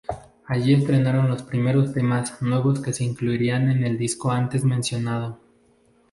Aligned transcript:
Allí 0.47 0.73
estrenaron 0.73 1.29
los 1.29 1.43
primeros 1.43 1.93
temas 1.93 2.41
nuevos 2.41 2.79
que 2.81 2.91
se 2.91 3.03
incluirían 3.03 3.69
en 3.69 3.83
el 3.83 3.99
disco 3.99 4.31
antes 4.31 4.63
mencionado. 4.63 5.37